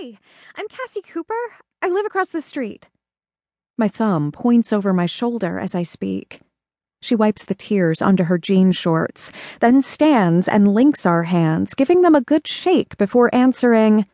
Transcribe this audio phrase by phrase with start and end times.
[0.00, 0.18] Hi,
[0.56, 1.34] I'm Cassie Cooper.
[1.80, 2.88] I live across the street.
[3.78, 6.40] My thumb points over my shoulder as I speak.
[7.00, 9.30] She wipes the tears onto her jean shorts,
[9.60, 14.06] then stands and links our hands, giving them a good shake before answering,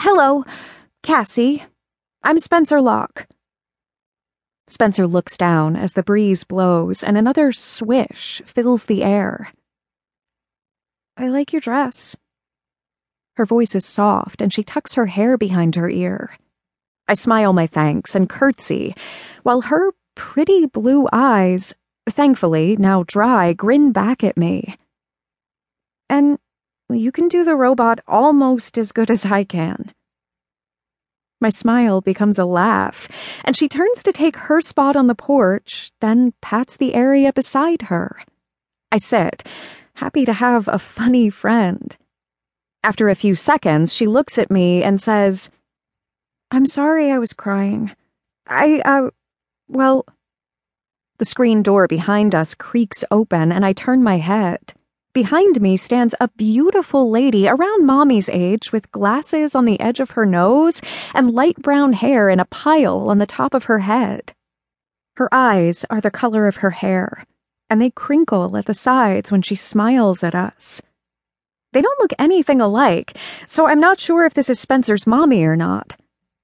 [0.00, 0.44] Hello,
[1.02, 1.64] Cassie.
[2.22, 3.26] I'm Spencer Locke.
[4.66, 9.50] Spencer looks down as the breeze blows and another swish fills the air.
[11.16, 12.16] I like your dress.
[13.40, 16.36] Her voice is soft and she tucks her hair behind her ear.
[17.08, 18.94] I smile my thanks and curtsy,
[19.44, 21.74] while her pretty blue eyes,
[22.06, 24.76] thankfully now dry, grin back at me.
[26.10, 26.38] And
[26.90, 29.94] you can do the robot almost as good as I can.
[31.40, 33.08] My smile becomes a laugh,
[33.42, 37.88] and she turns to take her spot on the porch, then pats the area beside
[37.88, 38.22] her.
[38.92, 39.48] I sit,
[39.94, 41.96] happy to have a funny friend.
[42.82, 45.50] After a few seconds, she looks at me and says,
[46.50, 47.92] I'm sorry I was crying.
[48.48, 49.10] I, uh,
[49.68, 50.06] well.
[51.18, 54.72] The screen door behind us creaks open, and I turn my head.
[55.12, 60.12] Behind me stands a beautiful lady around mommy's age with glasses on the edge of
[60.12, 60.80] her nose
[61.12, 64.32] and light brown hair in a pile on the top of her head.
[65.16, 67.26] Her eyes are the color of her hair,
[67.68, 70.80] and they crinkle at the sides when she smiles at us.
[71.72, 75.56] They don't look anything alike, so I'm not sure if this is Spencer's mommy or
[75.56, 75.96] not.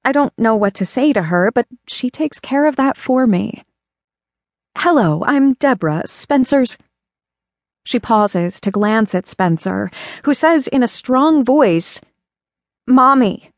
[0.05, 3.27] I don't know what to say to her, but she takes care of that for
[3.27, 3.65] me.
[4.79, 6.79] Hello, I'm Deborah, Spencer's.
[7.85, 9.91] She pauses to glance at Spencer,
[10.25, 12.01] who says in a strong voice,
[12.87, 13.51] Mommy.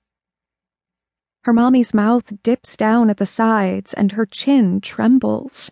[1.45, 5.71] Her mommy's mouth dips down at the sides and her chin trembles.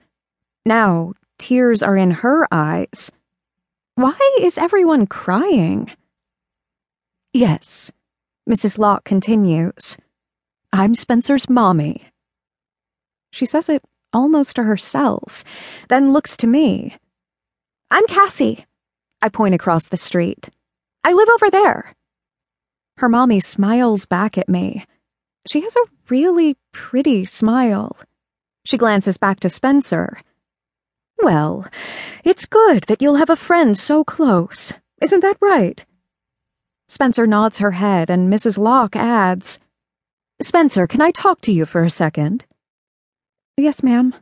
[0.66, 3.10] Now, tears are in her eyes.
[3.96, 5.90] Why is everyone crying?
[7.32, 7.90] Yes,
[8.46, 8.76] Mrs.
[8.76, 9.96] Locke continues.
[10.70, 12.02] I'm Spencer's mommy.
[13.32, 15.44] She says it almost to herself,
[15.88, 16.98] then looks to me.
[17.90, 18.66] I'm Cassie.
[19.22, 20.50] I point across the street.
[21.02, 21.94] I live over there.
[22.98, 24.84] Her mommy smiles back at me.
[25.48, 27.96] She has a really pretty smile.
[28.66, 30.20] She glances back to Spencer.
[31.26, 31.66] Well,
[32.22, 34.72] it's good that you'll have a friend so close.
[35.02, 35.84] Isn't that right?
[36.86, 38.58] Spencer nods her head, and Mrs.
[38.58, 39.58] Locke adds,
[40.40, 42.44] Spencer, can I talk to you for a second?
[43.56, 44.14] Yes, ma'am.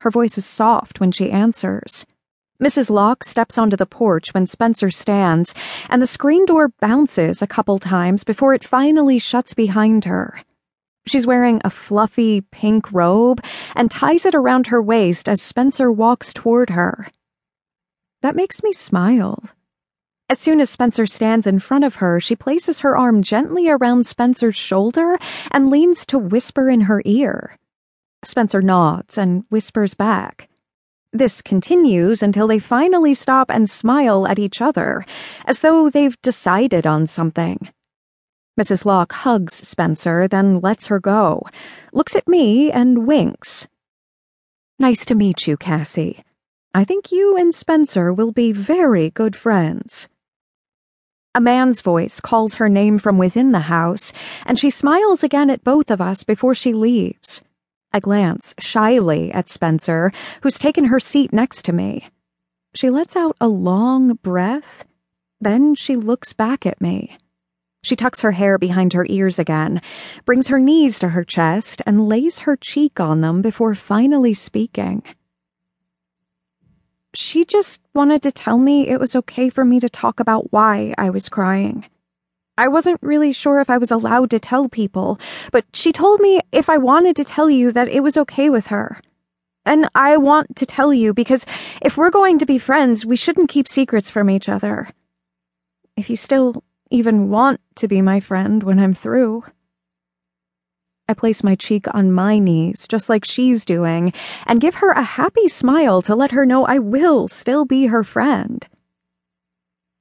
[0.00, 2.06] Her voice is soft when she answers.
[2.58, 2.88] Mrs.
[2.88, 5.54] Locke steps onto the porch when Spencer stands,
[5.90, 10.40] and the screen door bounces a couple times before it finally shuts behind her.
[11.08, 13.42] She's wearing a fluffy pink robe
[13.74, 17.08] and ties it around her waist as Spencer walks toward her.
[18.22, 19.42] That makes me smile.
[20.30, 24.06] As soon as Spencer stands in front of her, she places her arm gently around
[24.06, 25.18] Spencer's shoulder
[25.50, 27.56] and leans to whisper in her ear.
[28.24, 30.48] Spencer nods and whispers back.
[31.12, 35.06] This continues until they finally stop and smile at each other,
[35.46, 37.70] as though they've decided on something.
[38.58, 38.84] Mrs.
[38.84, 41.46] Locke hugs Spencer, then lets her go,
[41.92, 43.68] looks at me, and winks.
[44.80, 46.24] Nice to meet you, Cassie.
[46.74, 50.08] I think you and Spencer will be very good friends.
[51.36, 54.12] A man's voice calls her name from within the house,
[54.44, 57.42] and she smiles again at both of us before she leaves.
[57.92, 60.10] I glance shyly at Spencer,
[60.42, 62.08] who's taken her seat next to me.
[62.74, 64.84] She lets out a long breath,
[65.40, 67.18] then she looks back at me.
[67.82, 69.80] She tucks her hair behind her ears again,
[70.24, 75.02] brings her knees to her chest, and lays her cheek on them before finally speaking.
[77.14, 80.94] She just wanted to tell me it was okay for me to talk about why
[80.98, 81.86] I was crying.
[82.58, 85.18] I wasn't really sure if I was allowed to tell people,
[85.52, 88.66] but she told me if I wanted to tell you that it was okay with
[88.66, 89.00] her.
[89.64, 91.46] And I want to tell you because
[91.80, 94.90] if we're going to be friends, we shouldn't keep secrets from each other.
[95.96, 99.44] If you still even want to be my friend when I'm through.
[101.08, 104.12] I place my cheek on my knees, just like she's doing,
[104.46, 108.04] and give her a happy smile to let her know I will still be her
[108.04, 108.66] friend.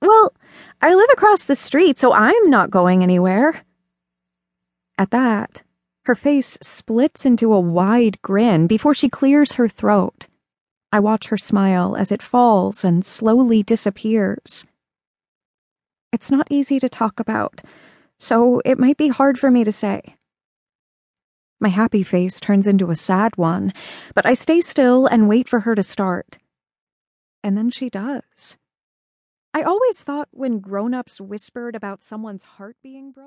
[0.02, 0.34] Well,
[0.82, 3.64] I live across the street, so I'm not going anywhere.
[4.98, 5.64] At that,
[6.04, 10.28] her face splits into a wide grin before she clears her throat.
[10.92, 14.66] I watch her smile as it falls and slowly disappears.
[16.18, 17.62] It's not easy to talk about,
[18.18, 20.16] so it might be hard for me to say.
[21.60, 23.72] My happy face turns into a sad one,
[24.16, 26.40] but I stay still and wait for her to start.
[27.44, 28.58] And then she does.
[29.54, 33.26] I always thought when grown ups whispered about someone's heart being broken,